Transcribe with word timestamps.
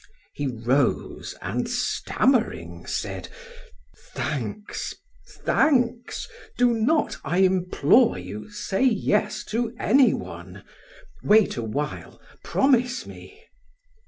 He 0.33 0.47
rose 0.47 1.35
and 1.43 1.69
stammering: 1.69 2.87
"Thanks 3.95 4.95
thanks 5.45 6.27
do 6.57 6.73
not, 6.73 7.17
I 7.23 7.37
implore 7.37 8.17
you, 8.17 8.49
say 8.49 8.81
yes 8.81 9.43
to 9.53 9.75
anyone. 9.77 10.63
Wait 11.21 11.55
a 11.55 11.61
while. 11.63 12.19
Promise 12.43 13.05
me." 13.05 13.43